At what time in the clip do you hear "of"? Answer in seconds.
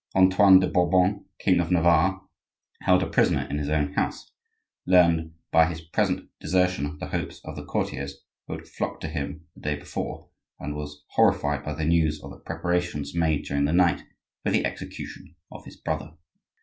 1.59-1.69, 7.45-7.55, 12.23-12.31, 15.51-15.65